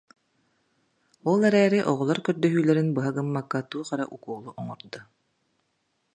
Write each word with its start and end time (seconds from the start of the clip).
Ол 1.29 1.39
эрээри 1.47 1.79
оҕолор 1.91 2.19
көрдөһүүлэрин 2.25 2.89
быһа 2.95 3.11
гыммакка, 3.17 3.59
туох 3.69 3.89
эрэ 3.95 4.05
укуолу 4.15 4.49
оҥордо 4.59 4.99